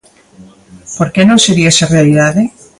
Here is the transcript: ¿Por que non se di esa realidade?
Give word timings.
¿Por 0.97 1.07
que 1.13 1.21
non 1.25 1.39
se 1.43 1.51
di 1.57 1.63
esa 1.71 1.91
realidade? 1.95 2.41